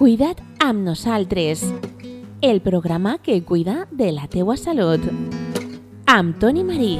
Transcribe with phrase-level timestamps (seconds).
[0.00, 1.60] Cuida't amb nosaltres,
[2.40, 5.02] el programa que cuida de la teua salut.
[6.06, 6.94] Amb Toni Marí.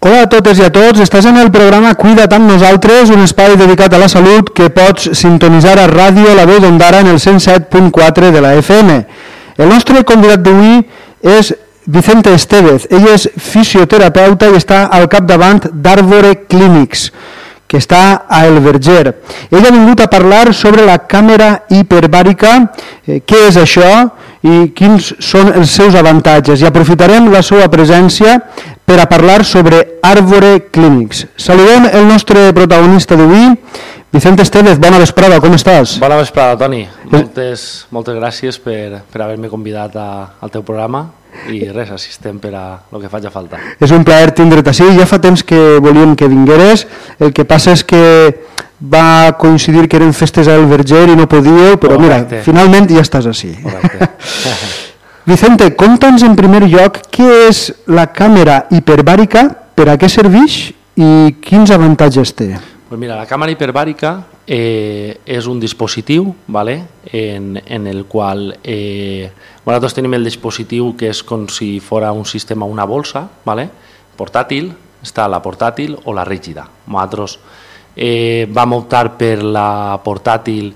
[0.00, 3.56] Hola a totes i a tots, estàs en el programa Cuida't amb nosaltres, un espai
[3.56, 8.28] dedicat a la salut que pots sintonitzar a ràdio La Veu d'Ondara en el 107.4
[8.28, 9.00] de la FM.
[9.56, 10.84] El nostre convidat d'avui
[11.24, 11.54] és
[11.90, 17.08] Vicente Estevez, ell és fisioterapeuta i està al capdavant d'Arbore Clínics,
[17.66, 19.16] que està a El Verger.
[19.50, 22.52] Ell ha vingut a parlar sobre la càmera hiperbàrica,
[23.06, 23.90] eh, què és això
[24.46, 26.62] i quins són els seus avantatges.
[26.62, 28.38] I aprofitarem la seva presència
[28.86, 31.26] per a parlar sobre Arbore Clínics.
[31.36, 33.56] Saludem el nostre protagonista d'avui,
[34.12, 35.98] Vicente Estevez, bona vesprada, com estàs?
[36.02, 36.84] Bona vesprada, Toni.
[37.10, 41.08] Moltes, moltes gràcies per, per haver-me convidat a, al teu programa
[41.48, 43.58] i res, assistem per a el que faci falta.
[43.80, 46.86] És un plaer tindre't així, ja fa temps que volíem que vingueres,
[47.18, 48.02] el que passa és que
[48.80, 52.40] va coincidir que eren festes al Verger i no podíeu, però Correcte.
[52.40, 53.54] mira, finalment ja estàs així.
[55.30, 59.44] Vicente, conta'ns en primer lloc què és la càmera hiperbàrica,
[59.76, 62.56] per a què serveix i quins avantatges té.
[62.88, 64.16] pues mira, la càmera hiperbàrica
[64.50, 66.82] eh, és un dispositiu vale?
[67.06, 69.30] en, en el qual eh,
[69.62, 73.68] nosaltres tenim el dispositiu que és com si fora un sistema, una bolsa vale?
[74.18, 74.72] portàtil,
[75.06, 76.66] està la portàtil o la rígida.
[76.90, 77.38] Nosaltres
[77.94, 80.72] eh, vam optar per la portàtil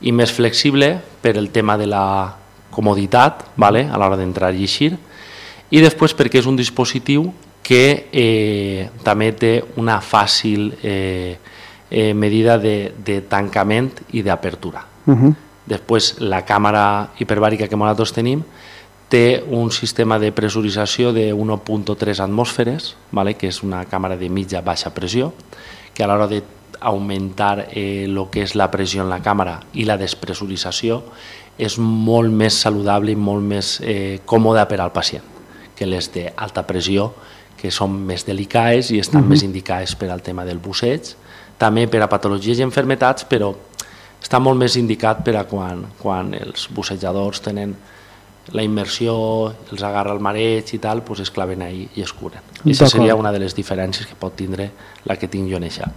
[0.00, 2.32] i més flexible per el tema de la
[2.72, 3.84] comoditat vale?
[3.84, 4.94] a l'hora d'entrar i eixir
[5.68, 7.28] i després perquè és un dispositiu
[7.60, 11.36] que eh, també té una fàcil eh,
[11.90, 14.84] eh, medida de, de tancament i d'apertura.
[15.06, 15.34] Uh -huh.
[15.66, 18.42] Després, la càmera hiperbàrica que nosaltres tenim
[19.08, 23.34] té un sistema de pressurització de 1.3 atmosferes, vale?
[23.34, 25.32] que és una càmera de mitja baixa pressió,
[25.94, 29.96] que a l'hora d'augmentar eh, el que és la pressió en la càmera i la
[29.96, 31.02] despressurització
[31.58, 35.24] és molt més saludable i molt més eh, còmode per al pacient
[35.78, 37.12] que les d'alta pressió,
[37.58, 39.30] que són més delicades i estan uh -huh.
[39.30, 41.14] més indicades per al tema del busseig,
[41.58, 43.52] també per a patologies i enfermetats, però
[44.22, 47.74] està molt més indicat per a quan, quan els bussejadors tenen
[48.56, 49.14] la immersió,
[49.72, 52.40] els agarra el mareig i tal, doncs es claven ahí i es curen.
[52.62, 54.70] I aquesta seria una de les diferències que pot tindre
[55.04, 55.88] la que tinc jo en això.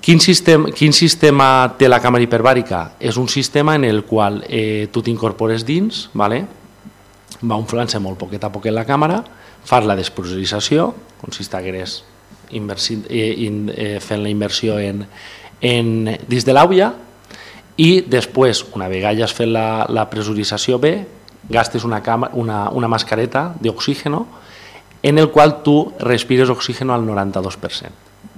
[0.00, 2.84] Quin sistema, quin sistema té la càmera hiperbàrica?
[3.00, 6.44] És un sistema en el qual eh, tu t'incorpores dins, vale?
[7.40, 9.22] va inflant-se molt poquet a poquet la càmera,
[9.64, 10.90] fas la despressurització,
[11.20, 12.02] com si estigués
[12.52, 15.06] eh, in, eh, fent la immersió en,
[15.60, 16.92] en, dins de l'àuia
[17.80, 21.06] i després, una vegada ja has fet la, la pressurització bé,
[21.48, 24.26] gastes una, cama, una, una mascareta d'oxígeno
[25.02, 27.90] en el qual tu respires oxígeno al 92%.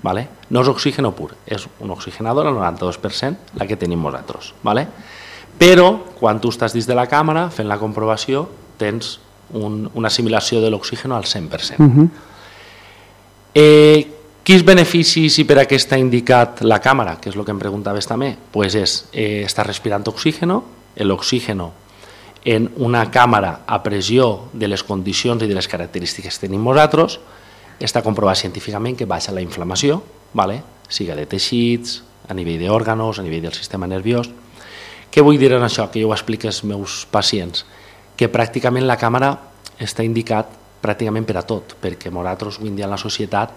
[0.02, 0.28] ¿vale?
[0.50, 4.52] No és oxígeno pur, és un oxigenador al 92%, la que tenim nosaltres.
[4.62, 4.86] ¿vale?
[5.58, 9.18] Però, quan tu estàs dins de la càmera fent la comprovació, tens
[9.54, 11.78] un, una assimilació de l'oxígeno al 100%.
[11.78, 12.08] Uh -huh.
[13.54, 14.06] Eh,
[14.42, 17.60] quins beneficis i per a què està indicat la càmera, que és el que em
[17.60, 18.34] preguntaves també?
[18.52, 20.62] Pues és, eh, està respirant oxígeno,
[20.96, 21.72] l'oxígeno
[22.44, 27.20] en una càmera a pressió de les condicions i de les característiques que tenim nosaltres,
[27.80, 30.02] està comprovat científicament que baixa la inflamació,
[30.34, 30.62] vale?
[30.92, 34.28] siga de teixits, a nivell d'òrganos, a nivell del sistema nerviós.
[35.12, 35.88] Què vull dir en això?
[35.90, 37.64] Que jo ho explico als meus pacients.
[38.16, 39.32] Que pràcticament la càmera
[39.80, 40.50] està indicat
[40.82, 43.54] pràcticament per a tot, perquè nosaltres avui dia en la societat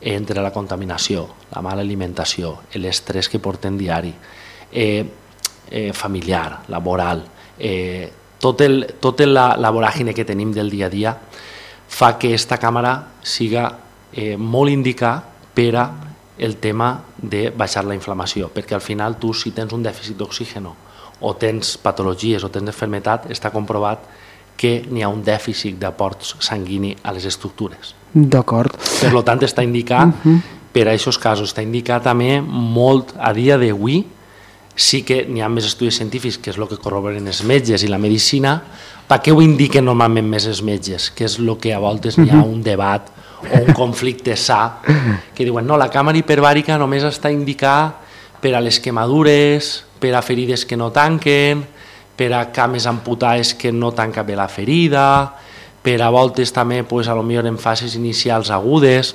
[0.00, 4.12] entre la contaminació, la mala alimentació, l'estrès que portem diari,
[4.72, 5.04] eh,
[5.70, 7.24] eh, familiar, laboral,
[7.58, 11.16] eh, tot, el, tot la, la voràgine que tenim del dia a dia
[11.88, 13.70] fa que aquesta càmera siga
[14.12, 15.22] eh, molt indicada
[15.54, 15.86] per a
[16.36, 20.74] el tema de baixar la inflamació, perquè al final tu si tens un dèficit d'oxígeno
[21.24, 24.04] o tens patologies o tens enfermetat, està comprovat
[24.56, 27.94] que n'hi ha un dèficit d'aports sanguini a les estructures.
[28.12, 28.76] D'acord.
[29.00, 30.40] Per tant, està indicat, uh -huh.
[30.72, 34.04] per a aquests casos, està indicat també molt a dia d'avui,
[34.74, 37.88] sí que n'hi ha més estudis científics, que és el que corroboren els metges i
[37.88, 38.62] la medicina,
[39.08, 41.10] per què ho indiquen normalment més els metges?
[41.10, 43.08] Que és el que a voltes n'hi ha un debat
[43.52, 44.80] o un conflicte sa,
[45.34, 47.94] que diuen no, la càmera hiperbàrica només està indicada
[48.40, 51.64] per a les quemadures, per a ferides que no tanquen,
[52.16, 55.36] per a cames amputades que no tanca bé la ferida,
[55.84, 59.14] per a voltes també pues, a lo millor en fases inicials agudes.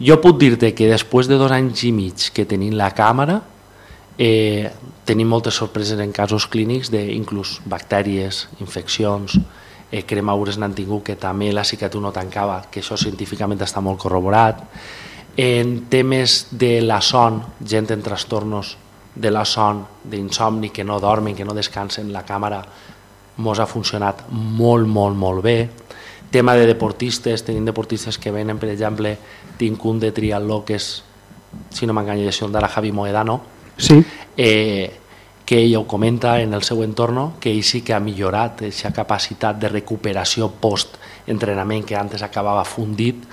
[0.00, 3.40] Jo puc dir-te que després de dos anys i mig que tenim la càmera,
[4.16, 4.70] eh,
[5.04, 9.36] tenim moltes sorpreses en casos clínics d'inclús bactèries, infeccions,
[9.90, 14.00] eh, cremaures n'han tingut que també la cicatriu no tancava, que això científicament està molt
[14.00, 14.62] corroborat.
[15.36, 18.76] En temes de la son, gent en trastornos
[19.20, 22.62] de la son, d'insomni, que no dormen, que no descansen, la càmera
[23.40, 25.58] mos ha funcionat molt, molt, molt bé.
[26.30, 29.16] Tema de deportistes, tenim deportistes que venen, per exemple,
[29.58, 30.88] tinc un de triatló que és,
[31.74, 33.40] si no m'enganya, d'ara Javi Moedano,
[33.76, 34.02] sí.
[34.36, 35.00] eh,
[35.44, 38.92] que ell ho comenta en el seu entorn, que ell sí que ha millorat aquesta
[38.94, 43.24] capacitat de recuperació post-entrenament que antes acabava fundit,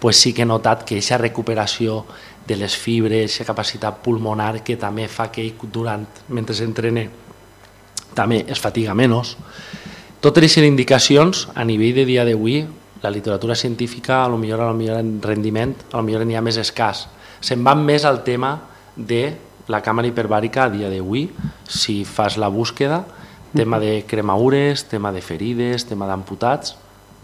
[0.00, 2.06] pues sí que he notat que aquesta recuperació
[2.46, 7.06] de les fibres, aquesta capacitat pulmonar que també fa que ell durant, mentre s'entrena,
[8.14, 9.34] també es fatiga menys.
[10.20, 12.64] Totes aquestes indicacions, a nivell de dia d'avui,
[13.02, 16.38] la literatura científica, a lo millor, a lo millor en rendiment, a lo millor n'hi
[16.38, 17.06] ha més escàs.
[17.40, 18.56] Se'n van més al tema
[18.96, 19.36] de
[19.68, 21.28] la càmera hiperbàrica a dia d'avui,
[21.68, 23.04] si fas la búsqueda,
[23.54, 26.76] tema de cremaures, tema de ferides, tema d'amputats,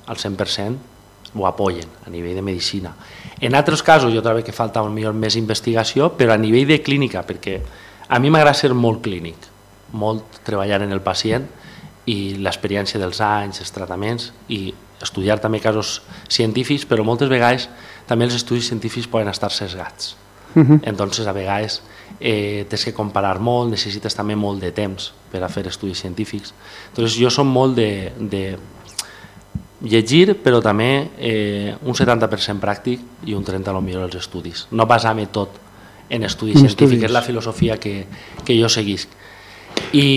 [0.06, 0.90] al 100%
[1.34, 2.92] ho apoyen a nivell de medicina.
[3.40, 7.24] En altres casos jo trobo que falta millor més investigació, però a nivell de clínica,
[7.26, 7.60] perquè
[8.08, 9.52] a mi m'agrada ser molt clínic
[9.92, 11.46] molt treballar en el pacient
[12.10, 16.00] i l'experiència dels anys, els tractaments i estudiar també casos
[16.30, 17.68] científics, però moltes vegades
[18.08, 20.16] també els estudis científics poden estar sesgats.
[20.54, 20.80] Uh -huh.
[20.82, 21.82] Entonces, a vegades
[22.20, 26.54] eh, tens que comparar molt, necessites també molt de temps per a fer estudis científics.
[26.88, 28.58] Entonces, jo som molt de, de
[29.82, 34.66] llegir, però també eh, un 70% pràctic i un 30% millor els estudis.
[34.70, 35.58] No basar-me tot
[36.12, 38.04] en estudis en científics, és la filosofia que,
[38.44, 39.08] que jo seguisc.
[39.96, 40.08] I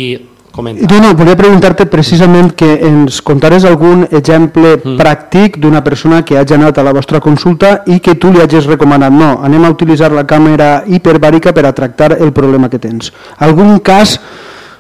[0.56, 0.88] comenta.
[0.92, 4.96] No, no, volia preguntar-te precisament que ens contares algun exemple mm.
[5.00, 8.70] pràctic d'una persona que hagi anat a la vostra consulta i que tu li hagis
[8.72, 13.12] recomanat, no, anem a utilitzar la càmera hiperbàrica per a tractar el problema que tens.
[13.40, 14.20] Algun cas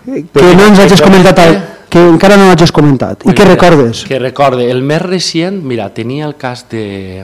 [0.05, 1.55] que Però no ens hagis comentat, al,
[1.95, 4.03] que encara no hagis comentat i que recordes.
[4.03, 7.23] Que recorde, el més recient, mira, tenia el cas de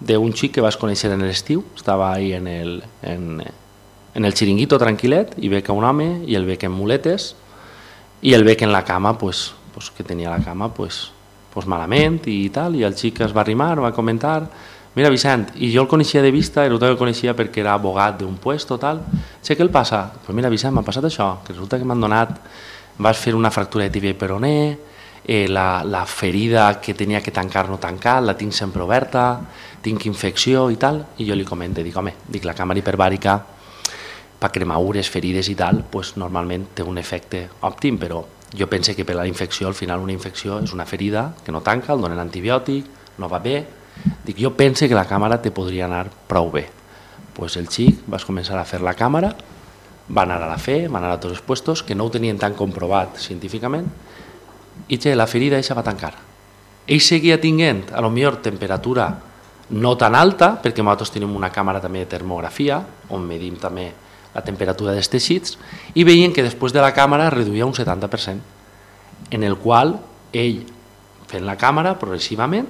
[0.00, 3.44] d'un xic que vas conèixer en l'estiu, estava ahí en el, en,
[4.18, 7.34] en el xiringuito tranquil·let i veig un home i el veig en muletes
[8.26, 11.12] i el veig en la cama pues, pues, que tenia la cama pues,
[11.54, 14.48] pues malament i tal i el xic es va arrimar, va comentar
[14.96, 18.34] mira Vicent, i jo el coneixia de vista i el coneixia perquè era abogat d'un
[18.42, 19.04] puesto tal,
[19.42, 20.08] sé què el passa?
[20.24, 22.34] Pues mira Vicent, m'ha passat això, que resulta que m'han donat
[23.00, 24.54] vas fer una fractura de tibia i peroné
[25.24, 29.40] eh, la, la ferida que tenia que tancar no tancat, la tinc sempre oberta
[29.80, 33.38] tinc infecció i tal, i jo li comento, dic, home, dic, la càmera hiperbàrica
[34.40, 38.20] per cremaures, ferides i tal, pues, normalment té un efecte òptim, però
[38.56, 41.62] jo penso que per la infecció, al final una infecció és una ferida que no
[41.64, 43.62] tanca, el donen antibiòtic, no va bé.
[44.24, 46.66] Dic, jo penso que la càmera te podria anar prou bé.
[47.36, 49.32] Pues el xic vas començar a fer la càmera,
[50.10, 52.38] va anar a la fe, va anar a tots els puestos, que no ho tenien
[52.38, 53.86] tan comprovat científicament,
[54.88, 56.14] i che, la ferida eixa va tancar.
[56.90, 59.10] Ell seguia tinguent, a lo millor, temperatura
[59.70, 62.80] no tan alta, perquè nosaltres tenim una càmera també de termografia,
[63.14, 63.90] on medim també
[64.34, 65.56] la temperatura dels teixits
[65.98, 68.38] i veien que després de la càmera reduïa un 70%,
[69.30, 69.96] en el qual
[70.32, 70.62] ell,
[71.30, 72.66] fent la càmera progressivament,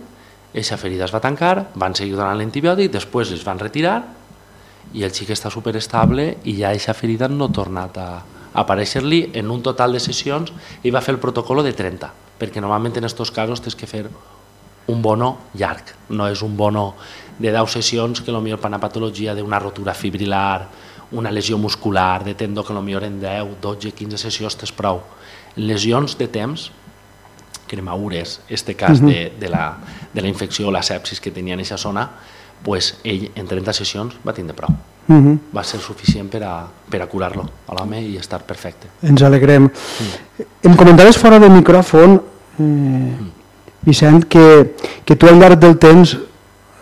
[0.50, 4.00] aquesta ferida es va tancar, van seguir donant l'antibiòtic, després es van retirar
[4.94, 8.10] i el xic està superestable i ja aquesta ferida no ha tornat a,
[8.60, 12.10] aparèixer-li en un total de sessions i va fer el protocolo de 30,
[12.40, 14.08] perquè normalment en aquests casos tens que fer
[14.90, 16.94] un bono llarg, no és un bono
[17.38, 20.68] de 10 sessions que potser per una patologia d'una rotura fibrilar
[21.12, 25.00] una lesió muscular de tendó que potser en 10, 12, 15 sessions tens prou.
[25.56, 26.70] Lesions de temps,
[27.66, 29.08] cremaures, este cas uh -huh.
[29.12, 29.78] de, de, la,
[30.12, 32.10] de la infecció o la sepsis que tenia en aquesta zona,
[32.62, 34.71] pues ell en 30 sessions va tindre prou.
[35.09, 35.38] Uh -huh.
[35.52, 38.87] Va ser suficient per a, per a curar-lo a l'home i estar perfecte.
[39.02, 39.62] Ens alegrem.
[39.64, 40.45] Mm.
[40.62, 42.21] Em comentaves fora del micròfon,
[42.59, 43.31] eh, mm.
[43.83, 44.75] Vicent, que,
[45.05, 46.19] que tu al llarg del temps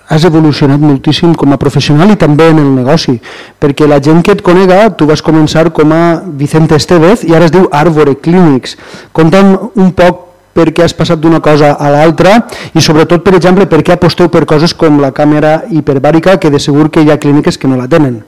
[0.09, 3.19] has evolucionat moltíssim com a professional i també en el negoci,
[3.61, 7.45] perquè la gent que et conega, tu vas començar com a Vicente Estevez i ara
[7.45, 8.77] es diu Arbore Clinics.
[9.13, 10.28] Conta'm un poc
[10.59, 12.35] per què has passat d'una cosa a l'altra
[12.75, 16.59] i sobretot, per exemple, per què aposteu per coses com la càmera hiperbàrica, que de
[16.63, 18.19] segur que hi ha clíniques que no la tenen.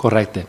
[0.00, 0.46] Correcte.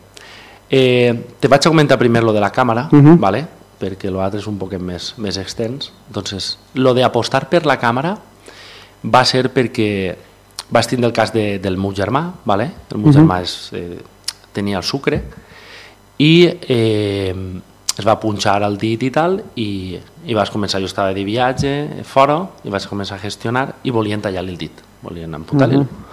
[0.68, 3.18] Eh, te vaig a comentar primer lo de la càmera, uh -huh.
[3.18, 3.46] ¿vale?
[3.82, 5.90] perquè l'altre és un poc més, més extens.
[6.06, 8.16] Entonces, lo de apostar per la càmera
[9.02, 10.14] va ser perquè
[10.70, 12.70] vaig tindre el cas de, del meu germà, vale?
[12.90, 13.18] el meu uh -huh.
[13.18, 13.98] germà és, eh,
[14.52, 15.22] tenia el sucre,
[16.18, 17.34] i eh,
[17.98, 21.72] es va punxar el dit i tal, i, i vas començar, jo estava de viatge
[22.08, 25.76] fora, i vaig començar a gestionar, i volien tallar-li el dit, volien amputar-li.
[25.76, 26.10] Uh -huh.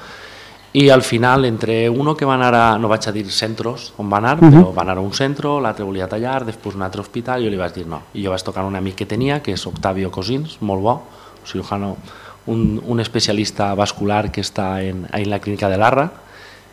[0.74, 4.10] i al final, entre uno que va anar a, no vaig a dir centros on
[4.12, 4.52] va anar, uh -huh.
[4.52, 7.50] però va anar a un centro, l'altre volia tallar, després un altre hospital, i jo
[7.50, 8.02] li vaig dir no.
[8.14, 11.46] I jo vaig tocar un amic que tenia, que és Octavio Cosins, molt bo, un
[11.46, 11.98] cirujano,
[12.46, 16.12] un, un especialista vascular que està en, en la clínica de l'Arra,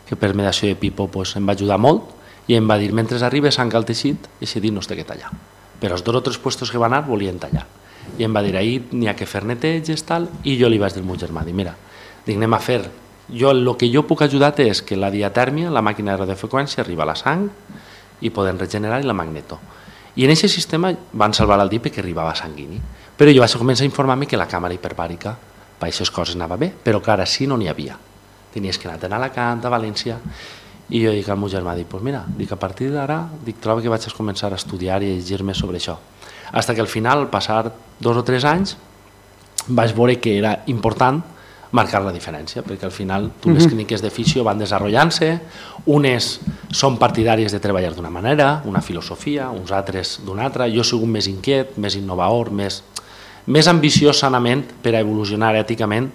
[0.07, 2.16] que per mediació de Pipo pues, em va ajudar molt,
[2.47, 5.05] i em va dir, mentre arribes sanca el teixit, aquest dit no es té que
[5.05, 5.33] tallar.
[5.81, 7.67] Però els dos o tres puestos que va anar volien tallar.
[8.19, 10.95] I em va dir, ahir n'hi ha que fer neteges, tal, i jo li vaig
[10.95, 11.75] dir al meu germà, dic, mira,
[12.25, 12.85] dic, anem a fer
[13.29, 17.03] jo, el que jo puc ajudar és que la diatèrmia, la màquina de radiofreqüència, arriba
[17.03, 17.49] a la sang
[18.23, 19.59] i poden regenerar la magneto.
[20.17, 22.79] I en aquest sistema van salvar el dia perquè arribava sanguini.
[23.17, 25.35] Però jo vaig començar a informar-me que la càmera hiperbàrica
[25.77, 27.99] per aquestes coses anava bé, però que ara sí no n'hi havia.
[28.55, 30.17] Tenies que anar a Alacant, a València,
[30.89, 33.83] i jo dic al meu germà, dic, pues mira, dic, a partir d'ara, dic, trobo
[33.83, 35.97] que vaig a començar a estudiar i a llegir-me sobre això.
[36.53, 38.77] Hasta que al final, passar dos o tres anys,
[39.67, 41.25] vaig veure que era important
[41.75, 45.33] marcar la diferència, perquè al final tu, les clíniques de fisio van desenvolupant-se,
[45.93, 46.29] unes
[46.71, 51.17] són partidàries de treballar d'una manera, una filosofia, uns altres d'una altra, jo soc un
[51.19, 52.81] més inquiet, més innovador, més,
[53.47, 56.09] més ambiciós sanament per a evolucionar èticament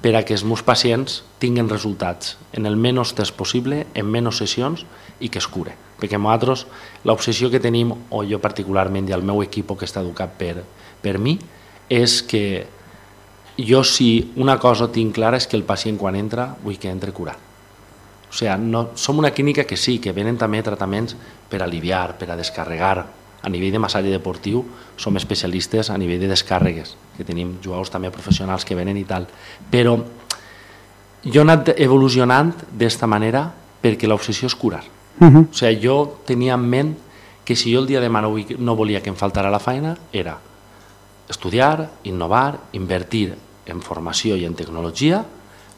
[0.00, 4.40] per a que els meus pacients tinguin resultats en el menys temps possible, en menys
[4.40, 4.84] sessions
[5.20, 5.74] i que es cure.
[6.00, 6.64] Perquè nosaltres
[7.04, 10.62] l'obsessió que tenim, o jo particularment i el meu equip que està educat per,
[11.02, 11.36] per mi,
[11.90, 12.66] és que
[13.60, 17.12] jo si una cosa tinc clara és que el pacient quan entra vull que entre
[17.12, 17.48] curat.
[18.30, 21.16] O sigui, no, som una clínica que sí, que venen també tractaments
[21.50, 23.04] per aliviar, per a descarregar.
[23.42, 24.64] A nivell de massatge deportiu
[25.00, 29.26] som especialistes a nivell de descàrregues, que tenim jugadors també professionals que venen i tal.
[29.70, 29.96] Però
[31.24, 33.46] jo he anat evolucionant d'esta manera
[33.80, 34.84] perquè l'obsessió és curar.
[35.20, 35.48] Uh -huh.
[35.50, 36.96] O sigui, jo tenia en ment
[37.44, 40.38] que si jo el dia de demà no volia que em faltara la feina, era
[41.28, 43.34] estudiar, innovar, invertir
[43.66, 45.24] en formació i en tecnologia,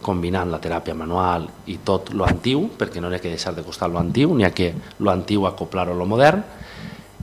[0.03, 3.63] combinant la teràpia manual i tot lo antiu, perquè no n'hi ha que deixar de
[3.63, 6.43] costar lo antiu, n'hi ha que lo antiu acoplar-ho a lo modern,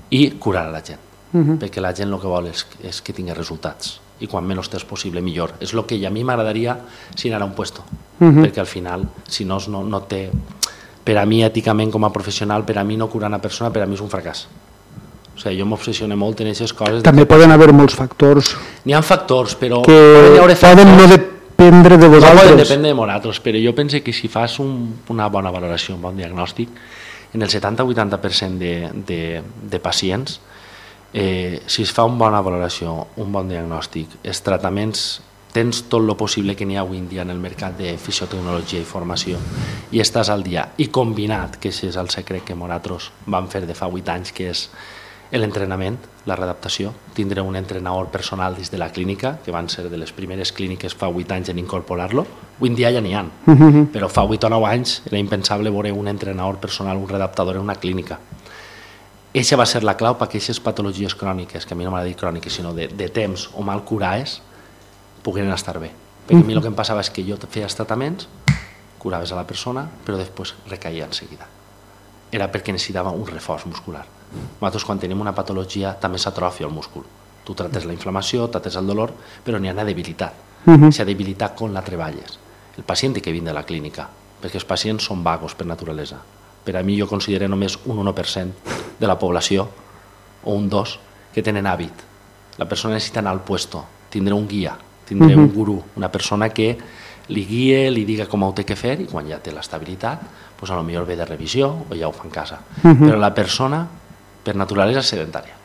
[0.09, 0.99] i curar a la gent.
[1.31, 1.59] Uh -huh.
[1.59, 4.83] perquè la gent el que vol és, és que tingui resultats i quan menys temps
[4.83, 5.53] possible millor.
[5.59, 6.77] És el que a mi m'agradaria
[7.15, 7.83] si anara a un puesto,
[8.19, 8.43] uh -huh.
[8.43, 10.29] perquè al final, si no, no, no té...
[11.03, 13.81] Per a mi, èticament, com a professional, per a mi no curar una persona, per
[13.81, 14.47] a mi és un fracàs.
[15.35, 17.01] O sigui, jo m'obsessiono molt en aquestes coses.
[17.01, 17.25] També de...
[17.25, 18.57] poden haver molts factors.
[18.83, 19.81] N'hi ha factors, però...
[19.81, 22.35] Que poden, factors, poden no dependre de vosaltres.
[22.35, 25.95] No poden dependre de nosaltres, però jo penso que si fas un, una bona valoració,
[25.95, 26.69] un bon diagnòstic,
[27.33, 30.39] en el 70-80% de, de, de pacients,
[31.13, 35.07] eh, si es fa una bona valoració, un bon diagnòstic, els tractaments
[35.53, 38.81] tens tot el possible que n'hi ha avui en dia en el mercat de fisiotecnologia
[38.81, 39.39] i formació
[39.91, 40.67] i estàs al dia.
[40.77, 44.49] I combinat, que és el secret que nosaltres vam fer de fa 8 anys, que
[44.53, 44.67] és
[45.37, 46.89] l'entrenament, la readaptació.
[47.13, 50.95] Tindré un entrenador personal des de la clínica, que van ser de les primeres clíniques
[50.97, 52.25] fa 8 anys en incorporar-lo.
[52.57, 53.91] Avui en dia ja n'hi ha, uh -huh.
[53.91, 57.61] però fa 8 o 9 anys era impensable veure un entrenador personal, un readaptador en
[57.61, 58.19] una clínica.
[59.33, 62.15] Eixa va ser la clau per aquestes patologies cròniques, que a mi no m'ha dir
[62.15, 64.41] cròniques, sinó de, de temps o mal curades,
[65.21, 65.91] pogueren estar bé.
[66.27, 68.27] Perquè a mi el que em passava és que jo feia els tractaments,
[68.97, 71.45] curaves a la persona, però després recaïa en seguida.
[72.31, 74.18] Era perquè necessitava un reforç muscular
[74.59, 77.03] nosaltres quan tenim una patologia també s'atrofia el múscul.
[77.45, 79.13] Tu trates la inflamació, trates el dolor,
[79.45, 80.33] però n'hi ha una debilitat.
[80.65, 80.91] Uh -huh.
[80.91, 82.39] Si debilitat com la treballes.
[82.77, 84.07] El pacient que vindre a la clínica,
[84.41, 86.17] perquè els pacients són vagos per naturalesa.
[86.63, 88.53] Per a mi jo considero només un 1%
[88.99, 89.69] de la població,
[90.43, 90.99] o un 2,
[91.33, 91.93] que tenen hàbit.
[92.57, 95.43] La persona necessita anar al puesto, tindre un guia, tindre uh -huh.
[95.43, 96.77] un gurú, una persona que
[97.29, 100.21] li guie, li diga com ho té que fer i quan ja té l'estabilitat,
[100.57, 102.59] pues a lo millor ve de revisió o ja ho fa en casa.
[102.83, 103.07] Uh -huh.
[103.07, 103.87] Però la persona
[104.43, 105.55] per naturalesa sedentària.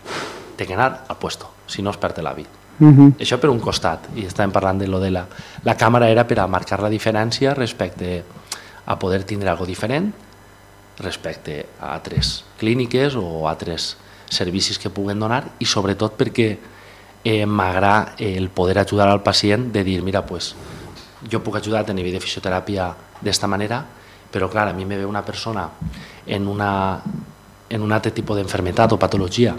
[0.56, 2.48] Té que anar al puesto, si no es perd l'hàbit.
[2.80, 3.12] Uh -huh.
[3.18, 5.26] Això per un costat, i estàvem parlant de lo de la...
[5.64, 8.24] La càmera era per a marcar la diferència respecte
[8.86, 10.12] a poder tindre algo diferent
[10.98, 13.96] respecte a altres clíniques o altres
[14.30, 16.58] servicis que puguen donar i sobretot perquè
[17.24, 20.54] eh, m'agrada el poder ajudar al pacient de dir, mira, pues,
[21.30, 23.84] jo puc ajudar a nivell de fisioteràpia d'esta manera,
[24.30, 25.70] però clar, a mi me ve una persona
[26.26, 27.00] en una
[27.68, 29.54] en un altre tipus d'enfermetat o patologia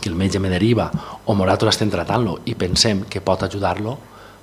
[0.00, 0.90] que el metge me deriva
[1.24, 3.98] o nosaltres estem tratant-lo i pensem que pot ajudar-lo,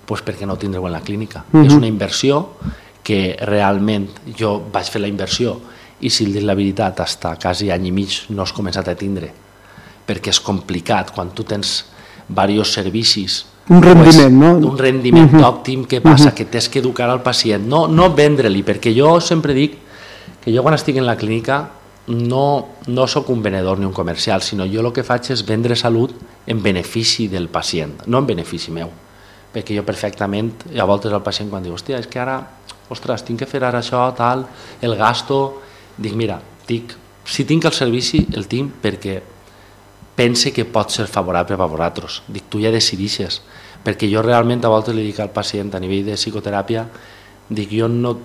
[0.08, 1.44] doncs perquè no tindreu en la clínica.
[1.52, 1.68] Uh -huh.
[1.68, 2.58] És una inversió
[3.04, 5.60] que realment jo vaig fer la inversió
[6.02, 8.96] i si el dic la veritat, hasta quasi any i mig no has començat a
[8.96, 9.32] tindre
[10.08, 11.86] perquè és complicat quan tu tens
[12.28, 14.72] diversos servicis un rendiment, pues, no?
[14.72, 15.46] Un rendiment uh -huh.
[15.46, 16.26] òptim, què passa?
[16.26, 16.34] Uh -huh.
[16.34, 19.78] Que tens que educar al pacient, no, no vendre-li, perquè jo sempre dic
[20.44, 21.70] que jo quan estic en la clínica
[22.12, 25.76] no, no sóc un venedor ni un comercial, sinó jo el que faig és vendre
[25.76, 26.14] salut
[26.48, 28.92] en benefici del pacient, no en benefici meu.
[29.52, 32.40] Perquè jo perfectament, a voltes el pacient quan diu, hòstia, és que ara
[32.92, 34.46] ostres, tinc que fer ara això, tal,
[34.84, 35.62] el gasto,
[35.98, 39.20] dic, mira, dic, si tinc el servici, el tinc perquè
[40.16, 42.22] pense que pot ser favorable per a vosaltres.
[42.28, 43.42] Dic, tu ja decidixes,
[43.86, 46.88] perquè jo realment a voltes li dic al pacient a nivell de psicoteràpia,
[47.50, 48.18] dic, jo no,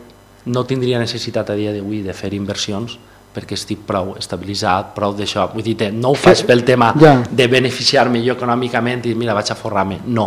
[0.47, 2.99] no tindria necessitat a dia d'avui de fer inversions
[3.37, 5.51] perquè estic prou estabilitzat, prou d'això.
[5.53, 7.19] Vull dir, no ho faig pel tema ja.
[7.29, 10.01] de beneficiar-me jo econòmicament i mira, vaig a forrar-me.
[10.07, 10.27] No,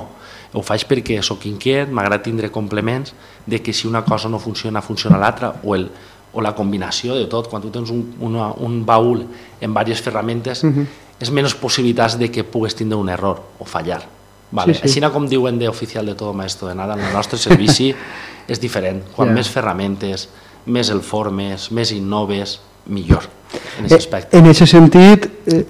[0.53, 3.13] ho faig perquè sóc inquiet, m'agrada tindre complements
[3.45, 5.89] de que si una cosa no funciona, funciona l'altra, o, el,
[6.33, 7.49] o la combinació de tot.
[7.49, 10.79] Quan tu tens un, una, un baúl amb diverses ferramentes, uh mhm.
[10.79, 14.01] -huh és menys possibilitats de que pugues tindre un error o fallar.
[14.51, 14.73] Vale.
[14.73, 14.87] Sí, sí.
[14.87, 17.91] Així com diuen d'oficial de todo maestro de nada, en el nostre servici
[18.51, 19.03] és diferent.
[19.15, 19.37] Quan yeah.
[19.37, 20.29] més ferramentes,
[20.65, 23.27] més el formes, més innoves, millor
[23.79, 24.37] en aquest aspecte.
[24.37, 25.65] En aquest sentit, eh,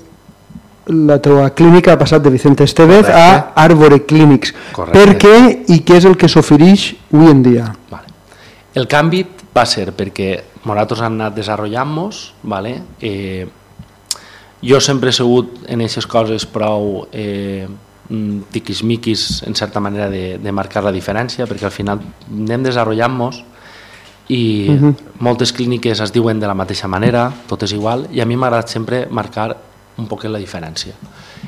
[0.89, 3.21] la teva clínica ha passat de Vicente Estevez Correcte.
[3.21, 4.53] a Arbore Clínics.
[4.73, 4.99] Correcte.
[4.99, 5.35] Per què
[5.69, 7.67] i què és el que s'ofereix avui en dia?
[7.89, 8.07] Vale.
[8.73, 9.25] El canvi
[9.55, 10.31] va ser perquè
[10.65, 12.81] nosaltres hem anat desenvolupant-nos, vale?
[13.01, 13.47] eh,
[14.61, 17.67] jo sempre he sigut en aquestes coses prou eh,
[18.09, 23.43] mm, tiquismiquis en certa manera de, de marcar la diferència perquè al final anem desenvolupant-nos
[24.29, 24.95] i uh -huh.
[25.19, 28.47] moltes clíniques es diuen de la mateixa manera, tot és igual i a mi m'ha
[28.47, 29.57] agradat sempre marcar
[29.97, 30.93] un poc la diferència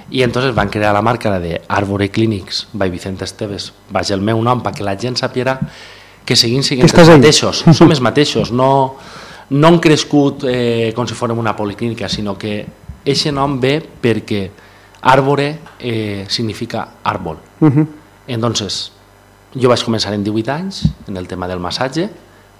[0.10, 4.42] i entonces van crear la marca de Arbore Clinics by Vicente Esteves baix el meu
[4.42, 5.60] nom perquè la gent sapiera
[6.26, 8.98] que seguim siguent els mateixos, som els mateixos no,
[9.50, 12.66] no han crescut eh, com si fórem una policlínica sinó que
[13.04, 14.50] Eixe nom ve perquè
[15.02, 15.48] àrbore
[15.80, 17.38] eh, significa àrbol.
[17.60, 17.88] Uh -huh.
[18.28, 18.92] Entonces,
[19.56, 22.10] jo vaig començar en 18 anys en el tema del massatge,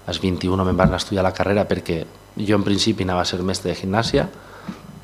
[0.06, 2.02] als 21 me'n van estudiar la carrera perquè
[2.36, 4.28] jo en principi anava a ser mestre de gimnàsia,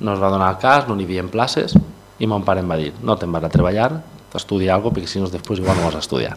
[0.00, 1.76] no es va donar el cas, no n'hi havia places,
[2.18, 3.90] i mon pare em va dir, no te'n vas a treballar,
[4.32, 6.36] t'estudia alguna perquè si no després igual no vas a estudiar.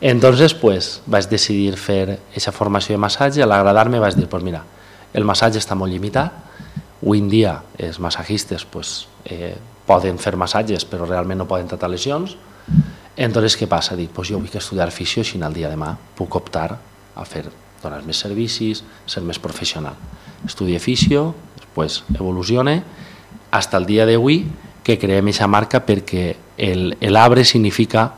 [0.00, 4.62] Entonces, pues, vaig decidir fer aquesta formació de massatge, a l'agradar-me vaig dir, pues mira,
[5.12, 6.50] el massatge està molt limitat,
[7.00, 9.56] Avui en dia els massajistes pues, eh,
[9.88, 12.36] poden fer massatges però realment no poden tratar lesions.
[13.16, 13.96] Entonces què passa?
[13.96, 16.76] Dic, pues jo vull estudiar fisio així el dia de demà puc optar
[17.16, 17.48] a fer
[17.82, 19.96] donar més servicis, ser més professional.
[20.46, 22.80] Estudie fisio, després evolucione,
[23.50, 24.44] fins el dia d'avui
[24.84, 26.24] que creem aquesta marca perquè
[27.10, 28.10] l'arbre significa,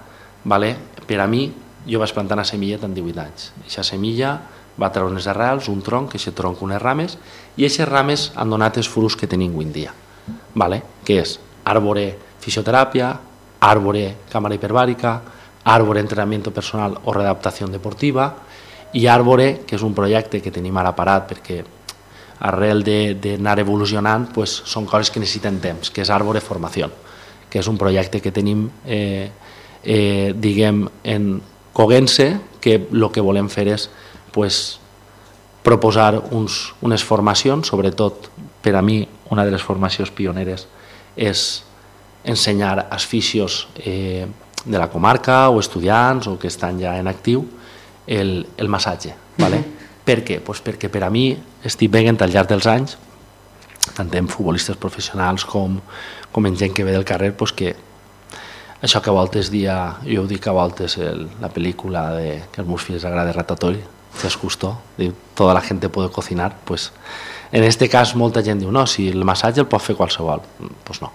[0.44, 0.74] vale,
[1.06, 1.46] per a mi,
[1.86, 3.50] jo vaig plantar una semilla en 18 anys.
[3.64, 4.36] Aquesta semilla
[4.78, 7.18] va treure unes arrels, un tronc, aquest tronc unes rames,
[7.56, 9.92] i aquestes rames han donat els fruits que tenim avui en dia,
[10.54, 10.82] vale?
[11.04, 12.06] que és àrbore
[12.42, 13.12] fisioteràpia,
[13.62, 15.12] àrbore càmera hiperbàrica,
[15.64, 18.32] àrbore entrenament personal o readaptació deportiva,
[18.92, 21.62] i àrbore, que és un projecte que tenim ara parat perquè
[22.42, 26.90] arrel d'anar evolucionant pues, són coses que necessiten temps, que és àrbore formació,
[27.48, 29.30] que és un projecte que tenim eh,
[29.82, 31.34] eh, diguem en
[31.72, 32.28] Coguense,
[32.60, 33.88] que el que volem fer és
[34.34, 34.78] pues,
[35.62, 38.28] proposar uns, unes formacions, sobretot
[38.62, 39.00] per a mi
[39.30, 40.66] una de les formacions pioneres
[41.16, 41.62] és
[42.24, 44.26] ensenyar als fisios eh,
[44.64, 47.46] de la comarca o estudiants o que estan ja en actiu
[48.06, 49.14] el, el massatge.
[49.38, 49.58] Vale?
[49.58, 49.82] Mm -hmm.
[50.04, 50.40] Per què?
[50.40, 52.96] Pues perquè per a mi estic veient al llarg dels anys,
[53.94, 55.80] tant en futbolistes professionals com,
[56.32, 57.76] com en gent que ve del carrer, pues que
[58.82, 62.60] això que a voltes dia, jo ho dic a voltes, el, la pel·lícula de, que
[62.60, 63.84] als meus fills agrada Ratatouille,
[64.18, 66.90] Cés Custó, diu, tota la gent puede cocinar, pues,
[67.52, 70.42] en este cas molta gent diu, no, si el massatge el pot fer qualsevol,
[70.84, 71.12] pues no.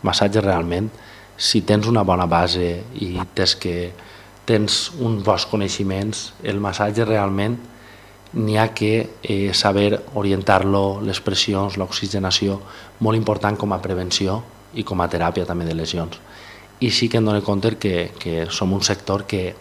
[0.00, 0.88] El massatge realment,
[1.36, 3.92] si tens una bona base i tens que
[4.44, 7.56] tens uns bons coneixements, el massatge realment
[8.34, 12.58] n'hi ha que eh, saber orientar-lo, les pressions, l'oxigenació,
[13.00, 14.40] molt important com a prevenció
[14.74, 16.18] i com a teràpia també de lesions.
[16.82, 19.54] I sí que em dono compte que, que som un sector que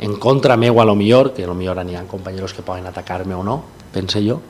[0.00, 2.86] en contra meu a lo millor, que a lo millor n'hi ha companys que poden
[2.86, 4.40] atacar-me o no, pense jo,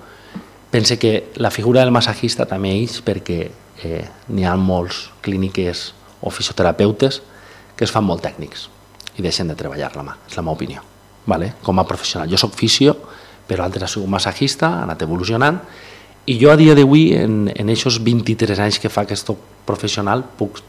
[0.70, 3.40] pense que la figura del massajista també és perquè
[3.82, 7.22] eh, n'hi ha molts clíniques o fisioterapeutes
[7.76, 8.68] que es fan molt tècnics
[9.18, 10.84] i deixen de treballar la mà, és la meva opinió,
[11.26, 11.54] vale?
[11.62, 12.30] com a professional.
[12.30, 12.94] Jo sóc fisio,
[13.48, 15.58] però altres ha sigut massajista, ha anat evolucionant,
[16.26, 19.32] i jo a dia d'avui, en, en aquests 23 anys que fa aquest
[19.66, 20.60] professional, puc